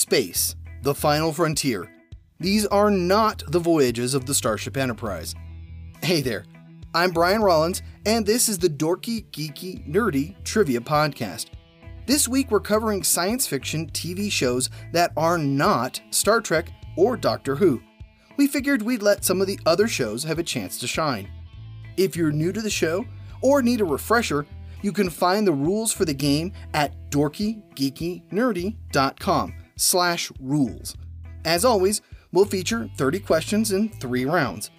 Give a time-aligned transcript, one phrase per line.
[0.00, 1.92] Space, the final frontier.
[2.38, 5.34] These are not the voyages of the Starship Enterprise.
[6.02, 6.46] Hey there,
[6.94, 11.48] I'm Brian Rollins, and this is the Dorky, Geeky, Nerdy Trivia Podcast.
[12.06, 17.54] This week we're covering science fiction TV shows that are not Star Trek or Doctor
[17.54, 17.82] Who.
[18.38, 21.28] We figured we'd let some of the other shows have a chance to shine.
[21.98, 23.04] If you're new to the show
[23.42, 24.46] or need a refresher,
[24.80, 30.94] you can find the rules for the game at dorkygeekynerdy.com slash rules.
[31.44, 34.70] As always, we'll feature 30 questions in three rounds.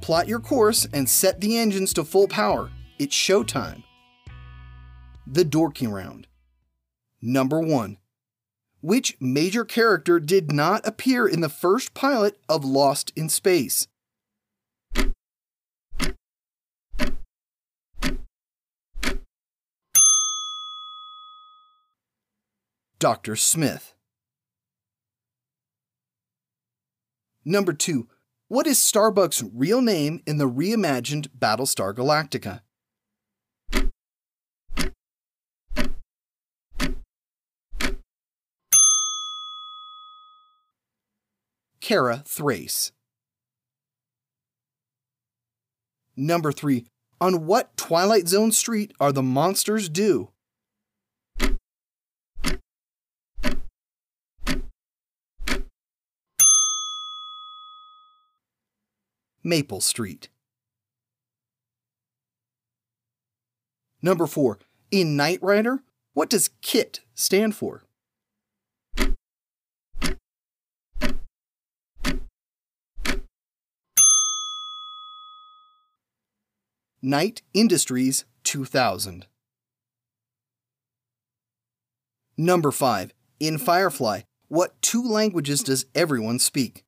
[0.00, 2.70] Plot your course and set the engines to full power.
[2.98, 3.82] It's showtime.
[5.26, 6.26] The Dorky Round.
[7.20, 7.98] Number 1.
[8.80, 13.88] Which major character did not appear in the first pilot of Lost in Space?
[22.98, 23.34] Dr.
[23.34, 23.94] Smith.
[27.44, 28.06] Number 2.
[28.48, 32.60] What is Starbuck's real name in the reimagined Battlestar Galactica?
[41.80, 42.92] Kara Thrace.
[46.16, 46.84] Number 3.
[47.20, 50.30] On what Twilight Zone street are the monsters due?
[59.42, 60.28] Maple Street.
[64.02, 64.58] Number 4.
[64.90, 65.82] In Knight Rider,
[66.14, 67.84] what does KITT stand for?
[77.02, 79.26] Knight Industries 2000.
[82.36, 83.12] Number 5.
[83.38, 86.84] In Firefly, what two languages does everyone speak?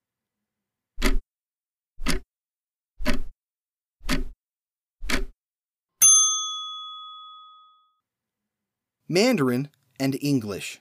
[9.13, 9.69] Mandarin
[10.01, 10.81] and English.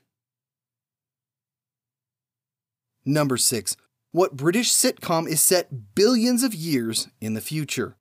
[3.04, 3.76] Number 6.
[4.14, 7.98] What British sitcom is set billions of years in the future?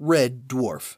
[0.00, 0.96] Red Dwarf.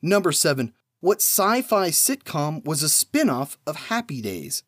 [0.00, 0.72] Number 7.
[1.00, 4.62] What sci fi sitcom was a spin off of Happy Days?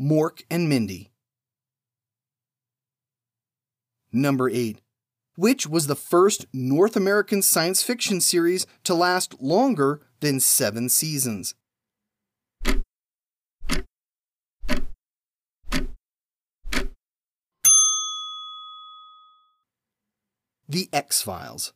[0.00, 1.10] Mork and Mindy.
[4.10, 4.80] Number 8.
[5.36, 11.54] Which was the first North American science fiction series to last longer than seven seasons?
[20.66, 21.74] The X Files.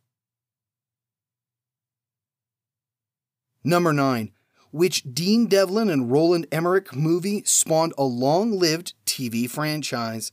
[3.63, 4.33] Number 9
[4.75, 10.33] which Dean Devlin and Roland Emmerich movie spawned a long lived TV franchise.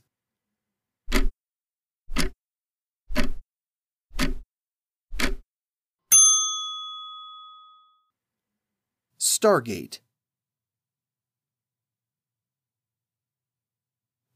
[9.16, 10.00] Stargate.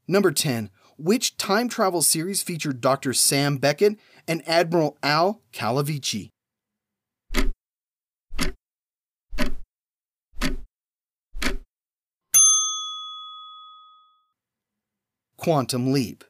[0.06, 0.70] Number 10.
[0.96, 3.12] Which time travel series featured Dr.
[3.12, 6.30] Sam Beckett and Admiral Al Calavicci?
[15.46, 16.24] Quantum Leap.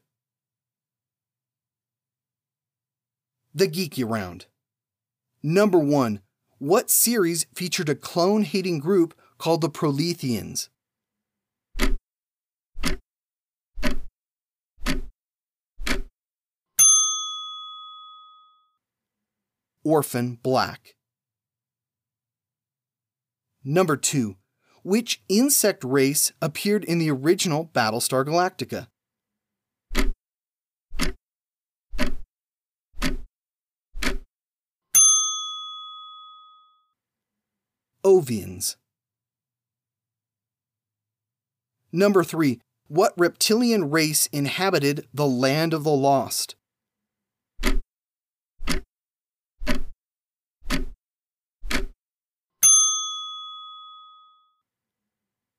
[3.55, 4.45] The Geeky Round.
[5.43, 6.21] Number 1.
[6.59, 10.69] What series featured a clone hating group called the Proletheans?
[19.83, 20.95] Orphan Black.
[23.65, 24.37] Number 2.
[24.83, 28.89] Which insect race appeared in the original Battlestar Galactica?
[38.07, 38.77] Ovions.
[41.91, 42.61] Number 3.
[42.87, 46.55] What reptilian race inhabited the land of the lost?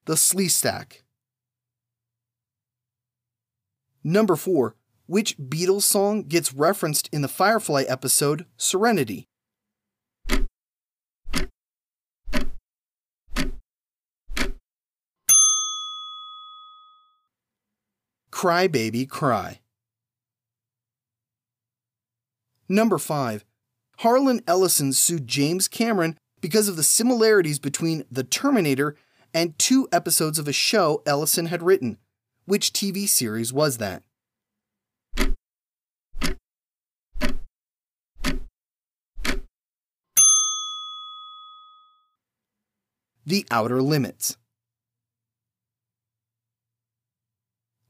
[0.05, 1.01] The Sleestak.
[4.05, 4.73] Number 4.
[5.05, 9.27] Which Beatles song gets referenced in the Firefly episode Serenity?
[18.37, 19.61] Cry Baby Cry.
[22.69, 23.43] Number 5.
[23.97, 28.95] Harlan Ellison sued James Cameron because of the similarities between The Terminator
[29.33, 31.97] and two episodes of a show Ellison had written.
[32.45, 34.03] Which TV series was that?
[43.25, 44.37] The Outer Limits.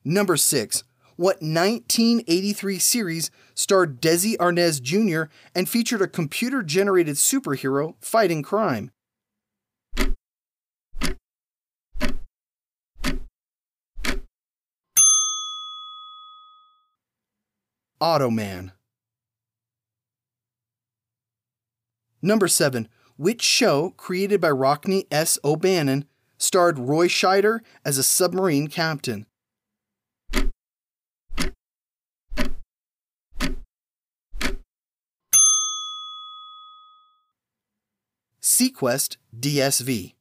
[0.09, 0.85] Number 6.
[1.17, 5.29] What 1983 series starred Desi Arnaz Jr.
[5.53, 8.91] and featured a computer generated superhero fighting crime?
[17.99, 18.71] Automan.
[22.21, 22.87] Number 7.
[23.17, 25.37] Which show, created by Rockne S.
[25.43, 26.05] O'Bannon,
[26.37, 29.25] starred Roy Scheider as a submarine captain?
[38.57, 40.15] seaQuest DSV.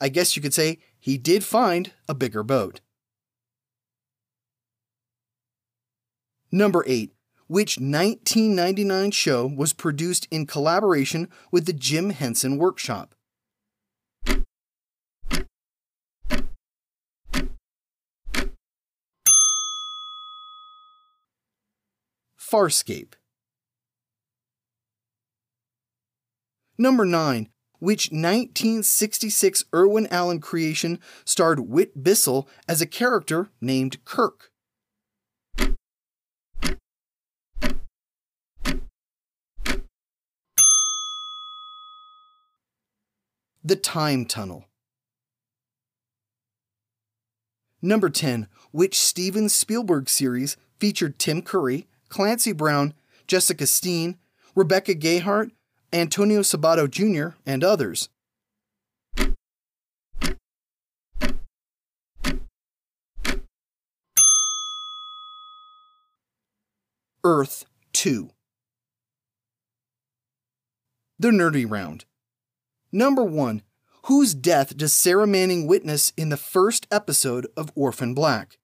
[0.00, 2.80] I guess you could say he did find a bigger boat.
[6.52, 7.12] Number 8.
[7.48, 13.16] Which 1999 show was produced in collaboration with the Jim Henson Workshop?
[22.38, 23.14] Farscape.
[26.78, 27.50] Number 9
[27.80, 34.52] which 1966 Irwin Allen creation starred Whit Bissell as a character named Kirk.
[43.62, 44.66] The Time Tunnel.
[47.82, 48.46] Number 10.
[48.72, 52.94] Which Steven Spielberg series featured Tim Curry, Clancy Brown,
[53.26, 54.18] Jessica Steen,
[54.54, 55.50] Rebecca Gayheart,
[55.92, 58.08] Antonio Sabato Jr., and others.
[67.24, 68.30] Earth 2.
[71.18, 72.04] The Nerdy Round.
[72.92, 73.62] Number 1.
[74.04, 78.59] Whose death does Sarah Manning witness in the first episode of Orphan Black?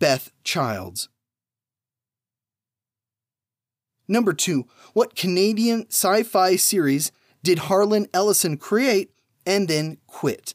[0.00, 1.10] Beth Childs.
[4.08, 7.12] Number two, what Canadian sci fi series
[7.44, 9.12] did Harlan Ellison create
[9.46, 10.54] and then quit?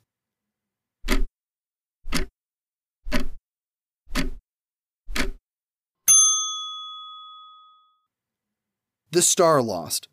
[9.12, 10.08] The Starlost.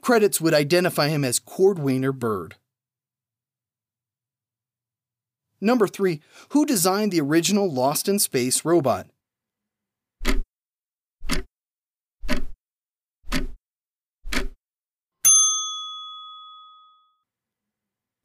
[0.00, 2.56] Credits would identify him as Cordwainer Bird.
[5.60, 6.20] Number 3.
[6.50, 9.06] Who designed the original Lost in Space robot?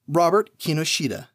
[0.07, 1.27] Robert Kinoshita.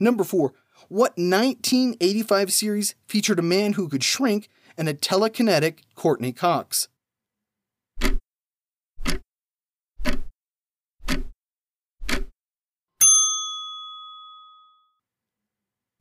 [0.00, 0.52] Number 4.
[0.88, 6.88] What 1985 series featured a man who could shrink and a telekinetic Courteney Cox?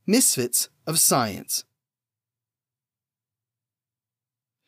[0.10, 1.66] Misfits of Science.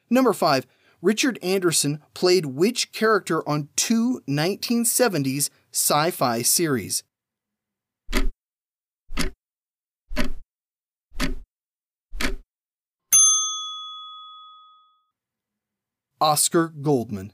[0.09, 0.67] Number 5.
[1.01, 7.03] Richard Anderson played which character on two 1970s sci fi series?
[16.19, 17.31] Oscar Goldman.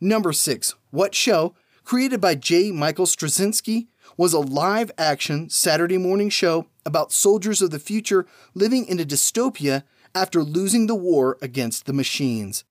[0.00, 0.74] Number 6.
[0.90, 1.54] What show,
[1.84, 2.72] created by J.
[2.72, 8.86] Michael Straczynski, was a live action Saturday morning show about soldiers of the future living
[8.86, 9.84] in a dystopia
[10.14, 12.64] after losing the war against the machines.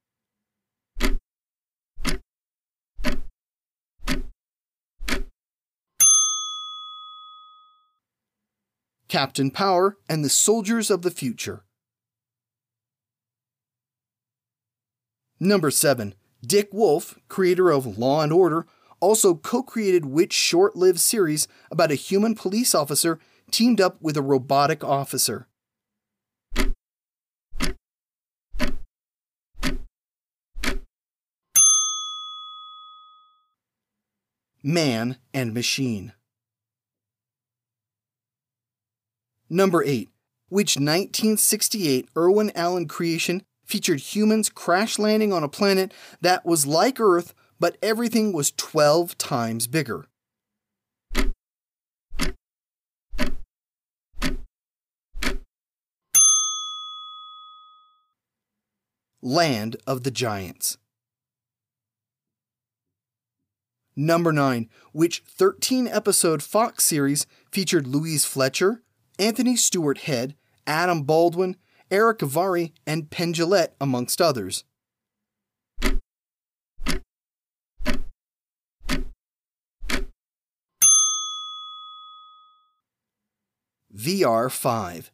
[9.13, 11.63] Captain Power, and the Soldiers of the Future.
[15.40, 16.16] Number 7.
[16.44, 18.66] Dick Wolf, creator of Law and Order,
[19.03, 23.19] also co created which short lived series about a human police officer
[23.51, 25.45] teamed up with a robotic officer.
[34.63, 36.13] Man and Machine.
[39.50, 40.07] Number 8.
[40.48, 47.01] Which 1968 Irwin Allen creation featured humans crash landing on a planet that was like
[47.01, 47.33] Earth,
[47.63, 50.08] but everything was 12 times bigger.
[59.22, 60.77] Land of the Giants.
[63.96, 68.84] Number 9, which 13 episode Fox series featured Louise Fletcher,
[69.17, 70.36] Anthony Stewart Head,
[70.67, 71.55] Adam Baldwin,
[71.89, 74.65] Erick Avari, and Penn Jillette, amongst others.
[84.03, 85.12] VR 5.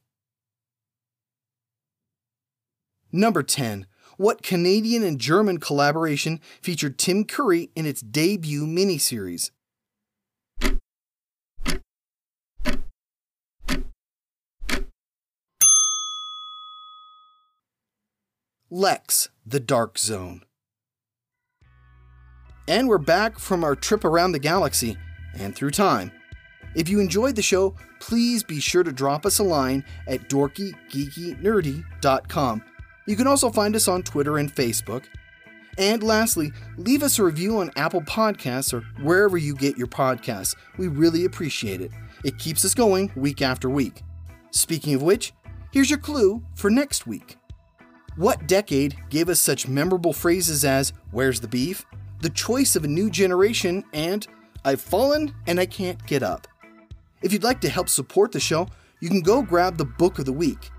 [3.11, 3.85] Number 10.
[4.17, 9.51] What Canadian and German collaboration featured Tim Curry in its debut miniseries?
[18.71, 20.41] Lexx, The Dark Zone.
[22.67, 24.97] And we're back from our trip around the galaxy
[25.35, 26.11] and through time.
[26.75, 32.63] If you enjoyed the show, please be sure to drop us a line at dorkygeekynerdy.com.
[33.07, 35.05] You can also find us on Twitter and Facebook.
[35.77, 40.55] And lastly, leave us a review on Apple Podcasts or wherever you get your podcasts.
[40.77, 41.91] We really appreciate it.
[42.23, 44.03] It keeps us going week after week.
[44.51, 45.33] Speaking of which,
[45.71, 47.37] here's your clue for next week.
[48.17, 51.85] What decade gave us such memorable phrases as, Where's the beef?
[52.21, 54.27] The choice of a new generation, and
[54.65, 56.47] I've fallen and I can't get up.
[57.21, 58.67] If you'd like to help support the show,
[58.99, 60.69] you can go grab the book of the week.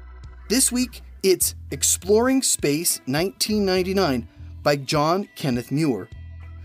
[0.49, 4.29] This week, it's Exploring Space 1999
[4.63, 6.09] by John Kenneth Muir.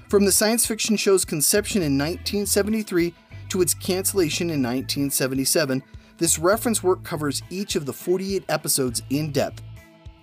[0.09, 3.13] From the science fiction show's conception in 1973
[3.49, 5.83] to its cancellation in 1977,
[6.17, 9.61] this reference work covers each of the 48 episodes in depth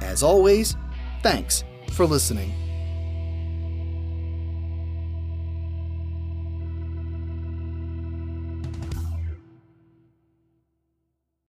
[0.00, 0.76] As always,
[1.22, 2.61] thanks for listening.